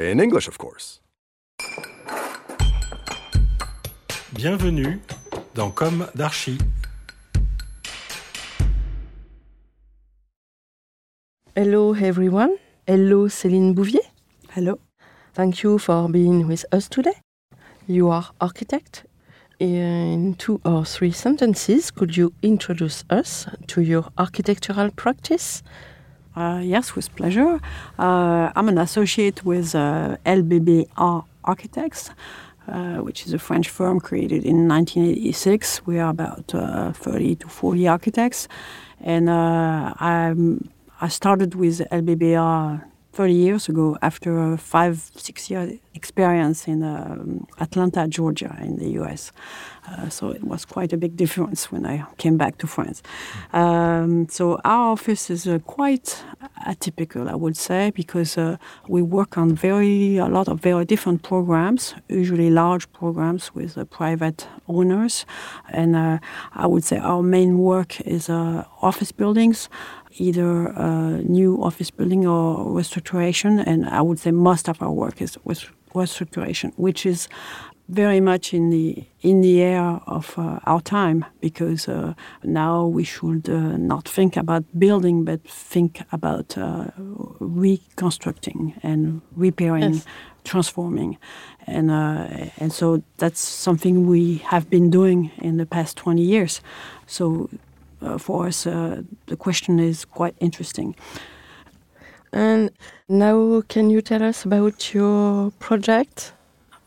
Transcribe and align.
In 0.00 0.20
English, 0.20 0.46
of 0.46 0.58
course. 0.58 1.00
Bienvenue 4.32 5.00
dans 5.56 5.72
Comme 5.72 6.06
d'Archi. 6.14 6.56
Hello 11.56 11.96
everyone. 11.96 12.50
Hello 12.86 13.28
Céline 13.28 13.74
Bouvier. 13.74 13.98
Hello. 14.54 14.78
Thank 15.34 15.64
you 15.64 15.78
for 15.78 16.08
being 16.08 16.46
with 16.46 16.64
us 16.72 16.88
today. 16.88 17.16
You 17.88 18.10
are 18.10 18.30
architect. 18.40 19.04
In 19.58 20.36
two 20.36 20.60
or 20.64 20.84
three 20.84 21.10
sentences, 21.10 21.90
could 21.90 22.16
you 22.16 22.32
introduce 22.44 23.02
us 23.10 23.48
to 23.66 23.80
your 23.80 24.04
architectural 24.16 24.92
practice? 24.92 25.64
Uh, 26.38 26.60
yes, 26.62 26.94
with 26.94 27.12
pleasure. 27.16 27.58
Uh, 27.98 28.52
I'm 28.54 28.68
an 28.68 28.78
associate 28.78 29.44
with 29.44 29.74
uh, 29.74 30.18
LBBA 30.24 30.86
Architects, 31.42 32.10
uh, 32.68 32.98
which 32.98 33.26
is 33.26 33.32
a 33.32 33.40
French 33.40 33.68
firm 33.68 33.98
created 33.98 34.44
in 34.44 34.68
1986. 34.68 35.84
We 35.84 35.98
are 35.98 36.10
about 36.10 36.54
uh, 36.54 36.92
30 36.92 37.34
to 37.36 37.48
40 37.48 37.88
architects. 37.88 38.46
And 39.00 39.28
uh, 39.28 39.94
I 39.98 41.08
started 41.08 41.56
with 41.56 41.80
LBBA 41.90 42.84
30 43.12 43.32
years 43.32 43.68
ago 43.68 43.96
after 44.02 44.52
a 44.52 44.56
five, 44.56 45.10
six 45.16 45.50
year 45.50 45.78
experience 45.94 46.68
in 46.68 46.82
um, 46.82 47.46
Atlanta, 47.58 48.06
Georgia, 48.06 48.56
in 48.60 48.76
the 48.76 48.90
US. 49.00 49.32
Uh, 49.90 50.08
so 50.08 50.30
it 50.30 50.44
was 50.44 50.64
quite 50.64 50.92
a 50.92 50.96
big 50.96 51.16
difference 51.16 51.72
when 51.72 51.86
I 51.86 52.04
came 52.18 52.36
back 52.36 52.58
to 52.58 52.66
France. 52.66 53.02
Um, 53.52 54.28
so 54.28 54.60
our 54.64 54.92
office 54.92 55.30
is 55.30 55.46
uh, 55.46 55.58
quite 55.60 56.22
atypical, 56.66 57.28
I 57.28 57.34
would 57.34 57.56
say, 57.56 57.90
because 57.90 58.36
uh, 58.38 58.56
we 58.88 59.02
work 59.02 59.38
on 59.38 59.54
very 59.54 60.18
a 60.18 60.26
lot 60.26 60.48
of 60.48 60.60
very 60.60 60.84
different 60.84 61.22
programs, 61.22 61.94
usually 62.08 62.50
large 62.50 62.86
programs 62.92 63.54
with 63.54 63.78
uh, 63.78 63.84
private 63.84 64.46
owners, 64.66 65.26
and 65.70 65.96
uh, 65.96 66.18
I 66.52 66.66
would 66.66 66.84
say 66.84 66.98
our 66.98 67.22
main 67.22 67.58
work 67.58 68.00
is 68.02 68.28
uh, 68.28 68.64
office 68.82 69.12
buildings. 69.12 69.68
Either 70.16 70.68
uh, 70.78 71.20
new 71.28 71.62
office 71.62 71.90
building 71.90 72.26
or 72.26 72.72
restoration, 72.76 73.58
and 73.58 73.86
I 73.86 74.00
would 74.02 74.18
say 74.18 74.30
most 74.30 74.68
of 74.68 74.80
our 74.82 74.92
work 74.92 75.20
is 75.22 75.38
with 75.44 75.64
restoration, 75.94 76.72
which 76.76 77.04
is 77.06 77.28
very 77.88 78.20
much 78.20 78.52
in 78.52 78.70
the 78.70 79.04
in 79.22 79.40
the 79.40 79.62
air 79.62 80.00
of 80.06 80.38
uh, 80.38 80.58
our 80.66 80.80
time 80.82 81.24
because 81.40 81.88
uh, 81.88 82.12
now 82.44 82.86
we 82.86 83.02
should 83.02 83.48
uh, 83.48 83.76
not 83.78 84.06
think 84.06 84.36
about 84.36 84.62
building 84.78 85.24
but 85.24 85.40
think 85.48 86.02
about 86.12 86.58
uh, 86.58 86.84
reconstructing 87.40 88.74
and 88.82 89.20
repairing 89.36 89.94
Yes. 89.94 90.04
transforming 90.44 91.16
and 91.66 91.90
uh, 91.90 92.50
and 92.60 92.72
so 92.72 93.02
that's 93.16 93.40
something 93.40 94.06
we 94.06 94.36
have 94.50 94.68
been 94.70 94.90
doing 94.90 95.30
in 95.38 95.56
the 95.56 95.66
past 95.66 95.96
20 95.96 96.22
years 96.22 96.60
so 97.06 97.48
for 98.18 98.46
us 98.46 98.66
uh, 98.66 99.02
the 99.26 99.36
question 99.36 99.78
is 99.78 100.04
quite 100.04 100.34
interesting 100.40 100.94
And 102.32 102.70
now, 103.08 103.62
can 103.68 103.90
you 103.90 104.02
tell 104.02 104.22
us 104.22 104.44
about 104.44 104.92
your 104.92 105.50
project? 105.58 106.32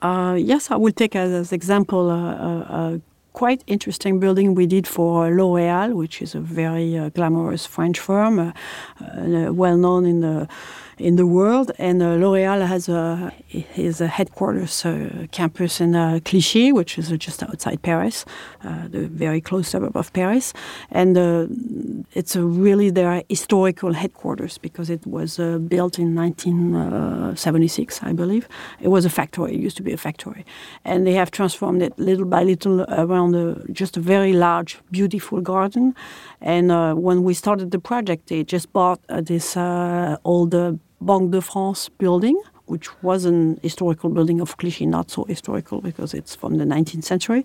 Uh, 0.01 0.35
yes, 0.39 0.71
I 0.71 0.75
will 0.75 0.91
take 0.91 1.16
as, 1.16 1.31
as 1.31 1.51
example 1.51 2.09
uh, 2.09 2.16
a, 2.16 2.53
a 2.69 3.01
quite 3.34 3.64
interesting 3.68 4.19
building 4.19 4.56
we 4.56 4.68
did 4.68 4.88
for 4.88 5.30
L'Oréal, 5.30 5.94
which 5.94 6.22
is 6.22 6.36
a 6.36 6.40
very 6.40 6.97
uh, 6.97 7.09
glamorous 7.09 7.66
French 7.66 8.00
firm, 8.00 8.40
uh, 8.40 8.52
uh, 9.02 9.53
well 9.53 9.78
known 9.78 10.06
in 10.06 10.22
the 10.22 10.47
in 11.02 11.16
the 11.16 11.25
world. 11.25 11.72
And 11.78 12.02
uh, 12.02 12.16
L'Oréal 12.16 12.66
has 12.68 12.88
a 12.88 13.31
his 13.47 14.02
uh, 14.02 14.08
headquarters 14.08 14.86
uh, 14.86 15.28
campus 15.31 15.81
in 15.81 15.96
uh, 15.96 16.19
Clichy, 16.24 16.72
which 16.72 16.97
is 16.97 17.09
just 17.18 17.44
outside 17.44 17.81
Paris, 17.81 18.25
the 18.64 19.08
very 19.08 19.42
close 19.42 19.68
suburb 19.69 19.98
of 19.98 20.13
Paris. 20.13 20.53
And 20.92 21.18
it's 22.13 22.36
a 22.36 22.44
really 22.44 22.90
their 22.90 23.24
historical 23.30 23.94
headquarters 23.94 24.58
because 24.58 24.90
it 24.90 25.06
was 25.06 25.38
built 25.38 26.00
in 26.00 26.16
1976, 26.16 28.03
I 28.03 28.13
believe. 28.13 28.48
It 28.80 28.88
was 28.88 29.06
a 29.06 29.09
factory. 29.09 29.53
It 29.53 29.59
used 29.59 29.78
to 29.78 29.84
be 29.84 29.94
a 29.94 29.98
factory, 29.98 30.46
and 30.86 31.06
they 31.06 31.13
have 31.13 31.31
transformed 31.31 31.81
it 31.81 31.98
little 31.98 32.25
by 32.25 32.44
little 32.44 32.81
around 32.84 33.20
a, 33.29 33.71
just 33.71 33.97
a 33.97 33.99
very 33.99 34.33
large, 34.33 34.79
beautiful 34.89 35.41
garden. 35.41 35.93
And 36.41 36.71
uh, 36.71 36.93
when 36.93 37.23
we 37.23 37.33
started 37.33 37.71
the 37.71 37.79
project, 37.79 38.27
they 38.27 38.43
just 38.43 38.67
bought 38.73 38.99
uh, 39.09 39.21
this 39.21 39.55
uh, 39.55 40.17
old 40.23 40.53
uh, 40.53 40.73
Banque 40.99 41.31
de 41.31 41.41
France 41.41 41.89
building, 41.97 42.39
which 42.71 42.87
was 43.03 43.25
an 43.25 43.59
historical 43.61 44.09
building 44.09 44.39
of 44.39 44.55
Clichy, 44.55 44.85
not 44.85 45.11
so 45.11 45.25
historical 45.25 45.81
because 45.81 46.13
it's 46.13 46.33
from 46.41 46.57
the 46.57 46.63
19th 46.63 47.03
century, 47.03 47.43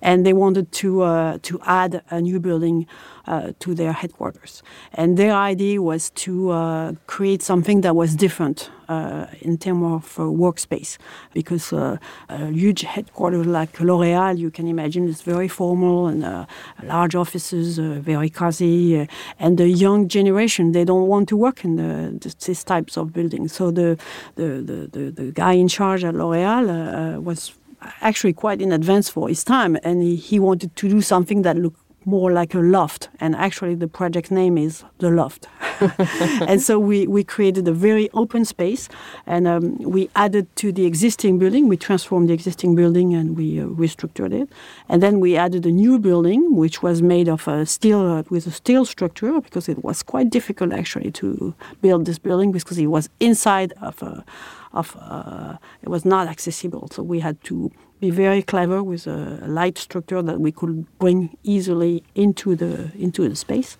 and 0.00 0.24
they 0.24 0.32
wanted 0.32 0.66
to 0.80 1.02
uh, 1.02 1.38
to 1.42 1.60
add 1.66 1.92
a 2.10 2.20
new 2.20 2.38
building 2.38 2.86
uh, 3.28 3.52
to 3.58 3.74
their 3.74 3.92
headquarters. 3.92 4.62
And 4.94 5.16
their 5.16 5.34
idea 5.34 5.82
was 5.82 6.10
to 6.24 6.50
uh, 6.50 6.92
create 7.06 7.42
something 7.42 7.82
that 7.82 7.94
was 7.94 8.14
different 8.14 8.70
uh, 8.88 9.26
in 9.42 9.58
terms 9.58 9.84
of 9.84 10.18
uh, 10.18 10.22
workspace, 10.22 10.96
because 11.34 11.72
uh, 11.72 11.98
a 12.30 12.46
huge 12.50 12.82
headquarters 12.82 13.46
like 13.46 13.78
L'Oréal, 13.80 14.38
you 14.38 14.50
can 14.50 14.66
imagine, 14.66 15.06
is 15.08 15.20
very 15.20 15.48
formal 15.48 16.06
and 16.06 16.46
large 16.84 17.14
offices, 17.14 17.78
very 17.78 18.30
cozy, 18.30 19.06
and 19.38 19.58
the 19.58 19.68
young 19.68 20.08
generation 20.08 20.72
they 20.72 20.84
don't 20.84 21.06
want 21.06 21.28
to 21.28 21.36
work 21.36 21.64
in 21.64 21.76
the, 21.76 22.34
these 22.46 22.64
types 22.64 22.96
of 22.96 23.12
buildings. 23.12 23.52
So 23.52 23.70
the 23.70 23.98
the, 24.36 24.62
the, 24.68 24.78
the, 24.86 25.10
the 25.10 25.32
guy 25.32 25.54
in 25.54 25.68
charge 25.68 26.04
at 26.04 26.14
L'Oréal 26.14 26.64
uh, 26.68 27.16
uh, 27.16 27.20
was 27.20 27.52
actually 28.00 28.32
quite 28.32 28.60
in 28.60 28.72
advance 28.72 29.08
for 29.08 29.28
his 29.28 29.44
time, 29.44 29.76
and 29.82 30.02
he, 30.02 30.16
he 30.16 30.38
wanted 30.38 30.74
to 30.76 30.88
do 30.88 31.00
something 31.00 31.42
that 31.42 31.56
looked 31.56 31.80
more 32.04 32.32
like 32.32 32.54
a 32.54 32.58
loft. 32.58 33.08
And 33.20 33.36
actually, 33.36 33.74
the 33.74 33.88
project 33.88 34.30
name 34.30 34.56
is 34.56 34.84
the 34.98 35.10
loft. 35.10 35.46
and 36.48 36.60
so 36.60 36.78
we, 36.78 37.06
we 37.06 37.22
created 37.22 37.68
a 37.68 37.72
very 37.72 38.08
open 38.14 38.44
space, 38.44 38.88
and 39.26 39.46
um, 39.46 39.76
we 39.78 40.08
added 40.16 40.44
to 40.56 40.72
the 40.72 40.86
existing 40.86 41.38
building. 41.38 41.68
We 41.68 41.76
transformed 41.76 42.28
the 42.30 42.34
existing 42.34 42.74
building 42.74 43.14
and 43.14 43.36
we 43.36 43.60
uh, 43.60 43.66
restructured 43.66 44.32
it, 44.32 44.48
and 44.88 45.02
then 45.02 45.20
we 45.20 45.36
added 45.36 45.66
a 45.66 45.70
new 45.70 45.98
building 45.98 46.56
which 46.56 46.82
was 46.82 47.02
made 47.02 47.28
of 47.28 47.46
a 47.46 47.66
steel 47.66 48.00
uh, 48.00 48.22
with 48.30 48.46
a 48.46 48.50
steel 48.50 48.84
structure 48.84 49.40
because 49.40 49.68
it 49.68 49.84
was 49.84 50.02
quite 50.02 50.30
difficult 50.30 50.72
actually 50.72 51.10
to 51.12 51.54
build 51.82 52.06
this 52.06 52.18
building 52.18 52.50
because 52.52 52.78
it 52.78 52.86
was 52.86 53.08
inside 53.20 53.72
of 53.80 54.02
a 54.02 54.24
of 54.72 54.96
uh, 55.00 55.56
it 55.82 55.88
was 55.88 56.04
not 56.04 56.28
accessible. 56.28 56.88
So 56.92 57.02
we 57.02 57.20
had 57.20 57.42
to 57.44 57.70
be 58.00 58.10
very 58.10 58.42
clever 58.42 58.82
with 58.82 59.06
a 59.06 59.40
light 59.46 59.78
structure 59.78 60.22
that 60.22 60.40
we 60.40 60.52
could 60.52 60.86
bring 60.98 61.36
easily 61.42 62.02
into 62.14 62.54
the 62.54 62.90
into 62.96 63.28
the 63.28 63.36
space. 63.36 63.76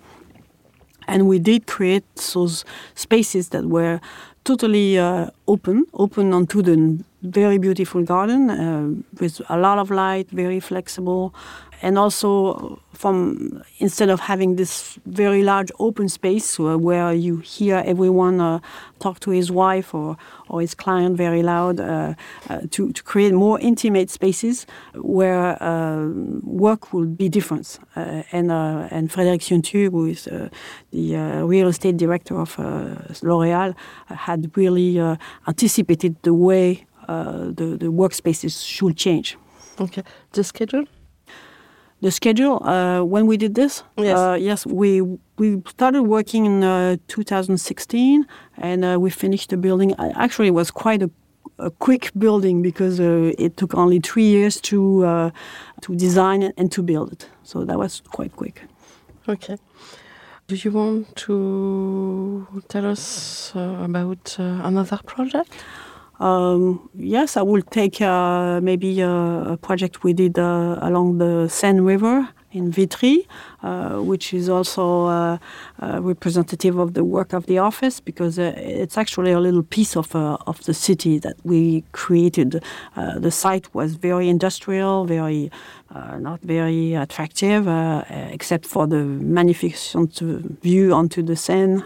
And 1.07 1.27
we 1.27 1.39
did 1.39 1.65
create 1.65 2.03
those 2.33 2.65
spaces 2.93 3.49
that 3.49 3.65
were 3.65 3.99
totally 4.43 4.97
uh, 4.97 5.29
open, 5.47 5.85
open 5.93 6.33
onto 6.33 6.61
the 6.61 7.03
very 7.21 7.57
beautiful 7.57 8.03
garden 8.03 8.49
uh, 8.49 8.89
with 9.19 9.41
a 9.49 9.57
lot 9.57 9.79
of 9.79 9.89
light, 9.89 10.29
very 10.29 10.59
flexible, 10.59 11.33
and 11.81 11.97
also 11.97 12.79
from 12.93 13.63
instead 13.77 14.09
of 14.09 14.19
having 14.19 14.57
this 14.57 14.99
very 15.05 15.41
large 15.41 15.71
open 15.79 16.09
space 16.09 16.59
uh, 16.59 16.77
where 16.77 17.13
you 17.13 17.37
hear 17.37 17.81
everyone 17.85 18.41
uh, 18.41 18.59
talk 18.99 19.19
to 19.21 19.31
his 19.31 19.49
wife 19.49 19.93
or, 19.93 20.17
or 20.49 20.59
his 20.59 20.75
client 20.75 21.15
very 21.15 21.41
loud, 21.41 21.79
uh, 21.79 22.13
uh 22.49 22.59
to, 22.71 22.91
to 22.91 23.01
create 23.03 23.33
more 23.33 23.57
intimate 23.61 24.09
spaces 24.09 24.65
where 24.95 25.61
uh, 25.63 26.07
work 26.43 26.91
will 26.93 27.05
be 27.05 27.29
different. 27.29 27.79
And 27.95 28.51
and 28.51 29.09
Frédéric 29.09 29.41
Siontu, 29.41 29.91
who 29.91 30.05
is 30.05 30.23
the 30.91 31.43
real 31.45 31.67
estate 31.67 31.97
director 31.97 32.39
of 32.39 32.57
L'Oréal, 33.23 33.75
had 34.07 34.51
really 34.57 34.99
anticipated 35.47 36.15
the 36.23 36.33
way 36.33 36.85
the, 37.07 37.77
the 37.79 37.91
workspaces 37.91 38.65
should 38.65 38.97
change. 38.97 39.37
Okay. 39.79 40.03
The 40.31 40.43
schedule? 40.43 40.85
The 42.01 42.11
schedule 42.11 42.63
uh, 42.63 43.03
when 43.03 43.27
we 43.27 43.35
did 43.35 43.55
this, 43.55 43.83
yes, 43.97 44.17
uh, 44.17 44.37
yes, 44.39 44.65
we 44.65 45.01
we 45.37 45.61
started 45.67 46.03
working 46.03 46.45
in 46.45 46.63
uh, 46.63 46.95
2016, 47.07 48.25
and 48.57 48.85
uh, 48.85 48.97
we 48.99 49.09
finished 49.09 49.49
the 49.49 49.57
building. 49.57 49.93
Actually, 50.15 50.47
it 50.47 50.53
was 50.53 50.71
quite 50.71 51.01
a, 51.03 51.09
a 51.57 51.69
quick 51.71 52.11
building 52.17 52.61
because 52.61 53.01
uh, 53.01 53.33
it 53.37 53.57
took 53.57 53.75
only 53.75 53.99
three 53.99 54.29
years 54.29 54.61
to 54.61 55.03
uh, 55.05 55.31
to 55.81 55.95
design 55.95 56.53
and 56.57 56.71
to 56.71 56.81
build 56.81 57.11
it. 57.11 57.29
So 57.43 57.65
that 57.65 57.77
was 57.77 58.01
quite 58.11 58.33
quick. 58.33 58.61
Okay. 59.27 59.57
Do 60.47 60.55
you 60.55 60.71
want 60.71 61.15
to 61.27 62.47
tell 62.69 62.85
us 62.85 63.51
about 63.55 64.37
another 64.39 64.99
project? 65.05 65.51
Um, 66.19 66.89
yes, 66.95 67.37
I 67.37 67.43
will 67.43 67.61
take 67.61 68.01
uh, 68.01 68.59
maybe 68.61 68.99
a, 68.99 69.09
a, 69.53 69.57
project 69.57 70.03
we 70.03 70.11
did 70.11 70.37
uh, 70.37 70.77
along 70.81 71.19
the 71.19 71.47
Seine 71.47 71.79
River 71.79 72.27
in 72.51 72.71
Vitry, 72.71 73.27
uh, 73.63 73.99
which 73.99 74.33
is 74.33 74.49
also 74.49 75.05
uh, 75.05 75.37
uh, 75.81 76.01
representative 76.01 76.77
of 76.77 76.93
the 76.93 77.03
work 77.03 77.31
of 77.31 77.45
the 77.45 77.59
office 77.59 77.99
because 77.99 78.39
uh, 78.39 78.53
it's 78.57 78.97
actually 78.97 79.31
a 79.31 79.39
little 79.39 79.63
piece 79.63 79.95
of 79.95 80.13
of 80.15 80.63
the 80.65 80.73
city 80.73 81.19
that 81.19 81.35
we 81.43 81.83
created. 81.91 82.63
the 82.95 83.31
site 83.31 83.73
was 83.73 83.95
very 83.95 84.27
industrial, 84.27 85.05
very 85.05 85.51
not 86.19 86.39
very 86.41 86.95
attractive, 86.95 87.67
except 88.31 88.65
for 88.65 88.87
the 88.87 89.03
magnificent 89.37 90.19
view 90.61 90.93
onto 90.93 91.21
the 91.21 91.35
Seine 91.35 91.83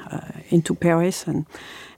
into 0.50 0.74
Paris, 0.74 1.28
and 1.28 1.46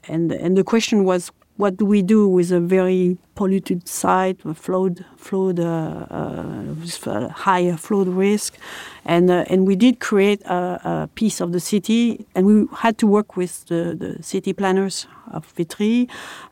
and 0.08 0.32
and 0.32 0.58
the 0.58 0.64
question 0.64 1.04
was 1.04 1.32
what 1.58 1.78
do 1.78 1.86
we 1.86 2.02
do 2.02 2.28
with 2.28 2.52
a 2.52 2.60
very 2.60 3.18
polluted 3.36 3.88
site, 3.88 4.38
a 4.46 4.54
flood, 4.54 5.06
flood, 5.18 5.60
uh, 5.60 6.06
uh, 6.10 7.30
high 7.30 7.76
flood 7.76 8.08
risk, 8.08 8.58
and 9.06 9.30
uh, 9.30 9.46
and 9.50 9.66
we 9.66 9.76
did 9.76 10.00
create 10.00 10.42
a, 10.46 10.80
a, 10.84 11.10
piece 11.16 11.40
of 11.40 11.52
the 11.52 11.60
city, 11.60 12.26
and 12.36 12.46
we 12.46 12.68
had 12.78 12.98
to 12.98 13.08
work 13.08 13.38
with 13.38 13.66
the, 13.68 13.96
the 13.98 14.24
city 14.24 14.52
planners 14.54 15.08
of 15.32 15.46
Vitry, 15.56 16.10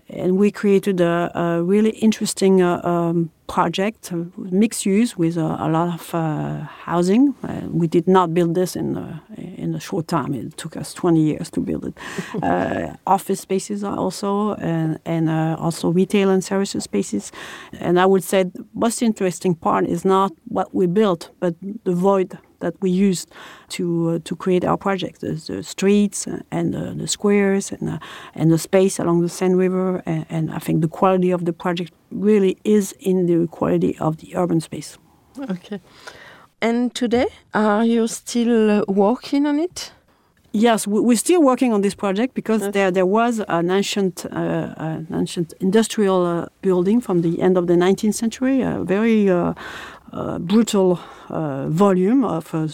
and 0.09 0.37
we 0.37 0.51
created 0.51 1.01
a, 1.01 1.31
a 1.35 1.63
really 1.63 1.91
interesting 1.91 2.61
uh, 2.61 2.81
um, 2.83 3.29
project, 3.53 4.11
uh, 4.11 4.25
mixed 4.51 4.83
use 4.83 5.15
with 5.15 5.37
a, 5.37 5.49
a 5.65 5.69
lot 5.69 5.89
of 5.93 6.15
uh, 6.15 6.61
housing. 6.85 7.35
Uh, 7.43 7.61
we 7.81 7.87
did 7.87 8.07
not 8.07 8.33
build 8.33 8.55
this 8.55 8.75
in 8.75 8.97
uh, 8.97 9.19
in 9.63 9.75
a 9.75 9.79
short 9.79 10.07
time. 10.07 10.33
It 10.33 10.57
took 10.57 10.75
us 10.75 10.93
20 10.93 11.21
years 11.21 11.49
to 11.51 11.59
build 11.61 11.85
it. 11.85 11.93
Uh, 12.43 12.95
office 13.05 13.41
spaces 13.41 13.83
also, 13.83 14.55
and, 14.55 14.99
and 15.05 15.29
also 15.59 15.89
retail 15.89 16.29
and 16.29 16.43
services 16.43 16.83
spaces. 16.83 17.31
And 17.79 17.99
I 17.99 18.05
would 18.05 18.23
say 18.23 18.43
the 18.43 18.65
most 18.73 19.01
interesting 19.01 19.55
part 19.55 19.85
is 19.85 20.03
not 20.03 20.31
what 20.47 20.67
we 20.73 20.87
built, 20.87 21.29
but 21.39 21.53
the 21.85 21.93
void 21.93 22.37
that 22.63 22.73
we 22.81 22.89
used 22.89 23.27
to 23.75 23.85
uh, 24.09 24.19
to 24.23 24.35
create 24.35 24.63
our 24.69 24.77
project. 24.77 25.15
The, 25.21 25.33
the 25.33 25.63
streets 25.63 26.27
and 26.51 26.73
the, 26.73 26.93
the 27.01 27.07
squares 27.07 27.71
and 27.71 27.89
uh, 27.89 27.99
and 28.35 28.51
the 28.51 28.57
space 28.57 28.99
along 29.03 29.21
the 29.21 29.29
Seine 29.29 29.55
River. 29.55 30.01
And, 30.05 30.25
and, 30.29 30.51
I 30.57 30.59
think 30.59 30.81
the 30.81 30.93
quality 30.99 31.31
of 31.33 31.41
the 31.45 31.53
project 31.53 31.91
really 32.11 32.57
is 32.63 32.93
in 32.99 33.25
the 33.25 33.47
quality 33.47 33.97
of 33.99 34.17
the 34.17 34.35
urban 34.35 34.61
space. 34.61 34.97
Okay. 35.49 35.79
And 36.61 36.93
today, 36.95 37.27
are 37.53 37.85
you 37.85 38.07
still 38.07 38.71
uh, 38.71 38.83
working 38.87 39.45
on 39.45 39.59
it? 39.59 39.91
Yes, 40.55 40.85
we're 40.85 41.17
still 41.17 41.41
working 41.41 41.73
on 41.73 41.81
this 41.81 41.95
project 41.95 42.35
because 42.35 42.69
there 42.73 42.91
there 42.91 43.07
was 43.07 43.41
an 43.47 43.71
ancient 43.71 44.23
uh, 44.25 44.75
an 44.77 45.07
ancient 45.11 45.53
industrial 45.59 46.25
uh, 46.25 46.45
building 46.61 47.01
from 47.01 47.21
the 47.21 47.41
end 47.41 47.57
of 47.57 47.65
the 47.65 47.73
19th 47.73 48.13
century, 48.13 48.61
a 48.61 48.83
very 48.83 49.31
uh, 49.31 49.55
uh, 50.11 50.37
brutal 50.37 50.99
uh, 51.29 51.67
volume 51.69 52.23
of 52.23 52.53
uh, 52.53 52.67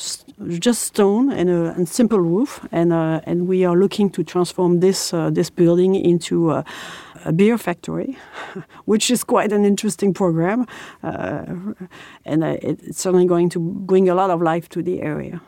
just 0.59 0.81
stone 0.83 1.31
and 1.31 1.49
a 1.49 1.73
and 1.73 1.87
simple 1.87 2.19
roof, 2.19 2.59
and 2.69 2.91
and 2.91 3.47
we 3.47 3.63
are 3.63 3.77
looking 3.77 4.09
to 4.09 4.23
transform 4.23 4.81
this 4.81 5.11
this 5.31 5.49
building 5.49 5.95
into 5.95 6.51
a 6.51 7.31
beer 7.33 7.57
factory, 7.57 8.17
which 8.85 9.09
is 9.09 9.23
quite 9.23 9.53
an 9.53 9.63
interesting 9.63 10.13
program, 10.13 10.65
and 11.01 12.43
it's 12.43 12.99
certainly 12.99 13.25
going 13.25 13.49
to 13.49 13.59
bring 13.59 14.09
a 14.09 14.15
lot 14.15 14.29
of 14.29 14.41
life 14.41 14.67
to 14.67 14.83
the 14.83 15.01
area. 15.01 15.39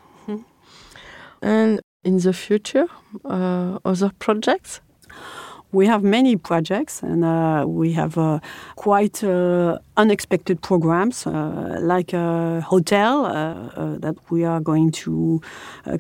And 1.44 1.82
in 2.04 2.18
the 2.18 2.34
future, 2.34 2.88
other 3.24 4.12
projects 4.20 4.82
we 5.72 5.88
have 5.88 6.04
many 6.04 6.36
projects 6.36 7.02
and 7.02 7.24
uh, 7.24 7.64
we 7.66 7.94
have 7.94 8.18
uh, 8.18 8.40
quite 8.76 9.24
uh, 9.24 9.80
unexpected 9.96 10.62
programs 10.62 11.26
uh, 11.26 11.78
like 11.82 12.14
a 12.14 12.62
hotel 12.62 13.26
uh, 13.26 13.30
uh, 13.30 13.98
that 14.00 14.16
we 14.30 14.44
are 14.44 14.60
going 14.60 14.92
to 14.92 15.42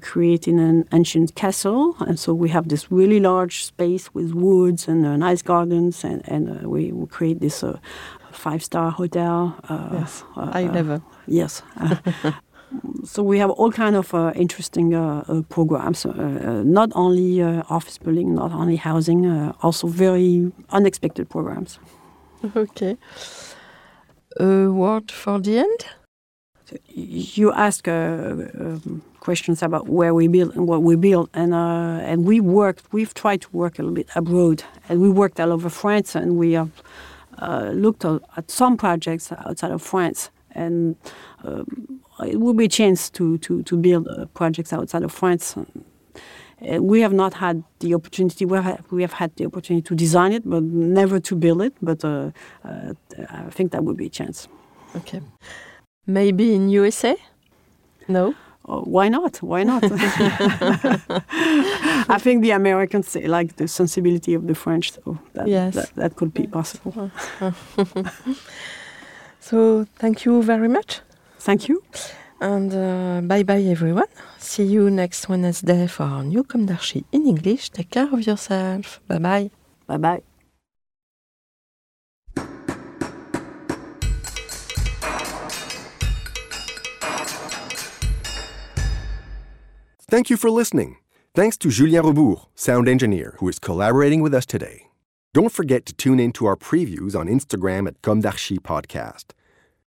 create 0.01 0.47
in 0.47 0.59
an 0.59 0.85
ancient 0.91 1.35
castle. 1.35 1.95
And 2.01 2.19
so 2.19 2.33
we 2.33 2.49
have 2.49 2.67
this 2.67 2.91
really 2.91 3.19
large 3.19 3.63
space 3.63 4.13
with 4.13 4.33
woods 4.33 4.87
and 4.87 5.19
nice 5.19 5.41
gardens 5.41 6.03
and, 6.03 6.21
and 6.27 6.67
we, 6.67 6.91
we, 6.91 7.07
create 7.07 7.39
this 7.41 7.63
five 8.31 8.63
star 8.63 8.91
hotel. 8.91 9.55
yes, 9.93 10.23
I 10.35 10.63
never. 10.65 11.01
Yes. 11.27 11.61
so 13.03 13.23
we 13.23 13.39
have 13.39 13.49
all 13.49 13.71
kind 13.71 13.95
of 13.95 14.13
uh, 14.13 14.31
interesting 14.35 14.93
uh, 14.93 15.23
uh, 15.27 15.41
programs, 15.49 16.05
uh, 16.05 16.09
uh, 16.09 16.63
not 16.63 16.91
only 16.95 17.41
uh, 17.41 17.63
office 17.69 17.97
building, 17.97 18.35
not 18.35 18.51
only 18.51 18.75
housing, 18.75 19.25
also 19.61 19.87
very 19.87 20.51
unexpected 20.69 21.29
programs. 21.29 21.79
Okay. 22.55 22.97
A 24.39 24.69
word 24.69 25.11
for 25.11 25.39
the 25.39 25.59
end? 25.59 25.85
So 26.65 26.77
you 26.87 27.51
ask 27.51 27.87
um, 27.87 29.01
questions 29.19 29.61
about 29.61 29.89
where 29.89 30.13
we 30.13 30.27
build 30.27 30.55
and 30.55 30.67
what 30.67 30.81
we 30.83 30.95
build, 30.95 31.29
and 31.33 31.53
and 31.53 32.25
we 32.25 32.39
worked. 32.39 32.93
We've 32.93 33.13
tried 33.13 33.41
to 33.41 33.49
work 33.51 33.77
a 33.77 33.81
little 33.81 33.95
bit 33.95 34.09
abroad, 34.15 34.63
and 34.87 35.01
we 35.01 35.09
worked 35.09 35.39
all 35.39 35.51
over 35.51 35.69
France, 35.69 36.15
and 36.15 36.37
we 36.37 36.53
have 36.53 36.71
looked 37.73 38.05
at 38.05 38.49
some 38.49 38.77
projects 38.77 39.31
outside 39.31 39.71
of 39.71 39.81
France, 39.81 40.29
and. 40.55 40.95
Um, 41.43 42.01
it 42.25 42.39
will 42.39 42.53
be 42.53 42.65
a 42.65 42.69
chance 42.69 43.09
to, 43.11 43.37
to, 43.39 43.63
to 43.63 43.77
build 43.77 44.07
uh, 44.07 44.25
projects 44.33 44.73
outside 44.73 45.03
of 45.03 45.11
France. 45.11 45.55
Uh, 45.57 46.81
we 46.81 47.01
have 47.01 47.13
not 47.13 47.33
had 47.33 47.63
the 47.79 47.93
opportunity. 47.93 48.45
We 48.45 48.57
have, 48.57 48.83
we 48.91 49.01
have 49.01 49.13
had 49.13 49.35
the 49.35 49.45
opportunity 49.45 49.83
to 49.83 49.95
design 49.95 50.31
it, 50.31 50.47
but 50.47 50.61
never 50.63 51.19
to 51.19 51.35
build 51.35 51.61
it. 51.61 51.73
But 51.81 52.05
uh, 52.05 52.31
uh, 52.63 52.93
I 53.29 53.49
think 53.49 53.71
that 53.71 53.83
would 53.83 53.97
be 53.97 54.05
a 54.05 54.09
chance. 54.09 54.47
Okay. 54.95 55.21
Maybe 56.05 56.53
in 56.53 56.69
USA? 56.69 57.15
No. 58.07 58.35
Oh, 58.65 58.81
why 58.81 59.09
not? 59.09 59.41
Why 59.41 59.63
not? 59.63 59.83
I 62.09 62.17
think 62.19 62.43
the 62.43 62.51
Americans 62.51 63.07
say, 63.07 63.25
like 63.27 63.55
the 63.55 63.67
sensibility 63.67 64.35
of 64.35 64.45
the 64.45 64.53
French, 64.53 64.91
so 64.91 65.17
that, 65.33 65.47
yes. 65.47 65.73
that, 65.73 65.95
that 65.95 66.15
could 66.15 66.33
be 66.33 66.45
possible. 66.45 67.09
so, 69.39 69.85
thank 69.95 70.25
you 70.25 70.43
very 70.43 70.67
much. 70.67 71.01
Thank 71.41 71.67
you. 71.69 71.83
And 72.39 72.71
uh, 72.73 73.21
bye 73.21 73.43
bye, 73.43 73.63
everyone. 73.63 74.05
See 74.37 74.63
you 74.63 74.89
next 74.91 75.27
Wednesday 75.27 75.87
for 75.87 76.03
our 76.03 76.23
new 76.23 76.43
Comme 76.43 76.67
d'Archi 76.67 77.03
in 77.11 77.25
English. 77.25 77.71
Take 77.71 77.89
care 77.89 78.13
of 78.13 78.25
yourself. 78.25 78.99
Bye 79.07 79.17
bye. 79.17 79.49
Bye 79.87 79.97
bye. 79.97 80.21
Thank 90.09 90.29
you 90.29 90.37
for 90.37 90.51
listening. 90.51 90.97
Thanks 91.33 91.57
to 91.59 91.69
Julien 91.69 92.03
Rebours, 92.03 92.47
sound 92.53 92.87
engineer, 92.87 93.35
who 93.39 93.47
is 93.47 93.57
collaborating 93.57 94.21
with 94.21 94.33
us 94.33 94.45
today. 94.45 94.89
Don't 95.33 95.51
forget 95.51 95.85
to 95.85 95.93
tune 95.93 96.19
in 96.19 96.33
to 96.33 96.45
our 96.45 96.57
previews 96.57 97.15
on 97.15 97.27
Instagram 97.27 97.87
at 97.87 98.01
Comme 98.01 98.21
d'Archi 98.21 98.59
Podcast. 98.59 99.31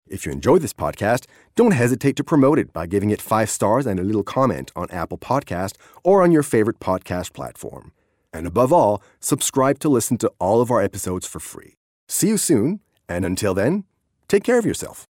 If 0.07 0.27
you 0.27 0.33
enjoy 0.33 0.59
this 0.59 0.75
podcast, 0.75 1.27
don't 1.55 1.71
hesitate 1.71 2.15
to 2.17 2.25
promote 2.25 2.59
it 2.59 2.73
by 2.75 2.87
giving 2.87 3.11
it 3.11 3.23
five 3.23 3.49
stars 3.49 3.87
and 3.87 3.99
a 3.99 4.03
little 4.03 4.23
comment 4.23 4.71
on 4.77 4.91
Apple 4.91 5.17
Podcast 5.17 5.77
or 6.03 6.23
on 6.23 6.31
your 6.31 6.43
favorite 6.43 6.79
podcast 6.79 7.33
platform. 7.33 7.91
And 8.33 8.47
above 8.47 8.73
all, 8.73 9.03
subscribe 9.21 9.79
to 9.79 9.89
listen 9.89 10.19
to 10.19 10.31
all 10.39 10.61
of 10.61 10.71
our 10.71 10.83
episodes 10.83 11.27
for 11.27 11.41
free. 11.41 11.75
See 12.07 12.29
you 12.29 12.37
soon, 12.37 12.81
and 13.09 13.25
until 13.25 13.55
then, 13.55 13.85
take 14.29 14.45
care 14.45 14.59
of 14.59 14.67
yourself. 14.67 15.07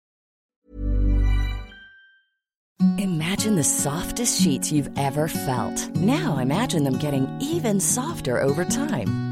Imagine 2.98 3.56
the 3.56 3.64
softest 3.64 4.40
sheets 4.40 4.72
you've 4.72 4.90
ever 4.98 5.28
felt. 5.28 5.94
Now 5.96 6.38
imagine 6.38 6.82
them 6.82 6.98
getting 6.98 7.28
even 7.40 7.78
softer 7.78 8.40
over 8.40 8.64
time. 8.64 9.29